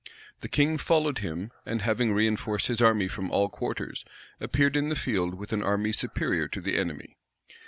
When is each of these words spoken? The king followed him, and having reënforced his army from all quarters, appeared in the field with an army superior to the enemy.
The 0.39 0.49
king 0.49 0.79
followed 0.79 1.19
him, 1.19 1.51
and 1.63 1.83
having 1.83 2.09
reënforced 2.11 2.65
his 2.65 2.81
army 2.81 3.07
from 3.07 3.29
all 3.29 3.49
quarters, 3.49 4.03
appeared 4.39 4.75
in 4.75 4.89
the 4.89 4.95
field 4.95 5.35
with 5.35 5.53
an 5.53 5.61
army 5.61 5.91
superior 5.91 6.47
to 6.47 6.59
the 6.59 6.75
enemy. 6.75 7.17